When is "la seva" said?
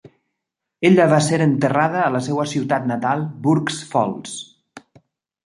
2.15-2.47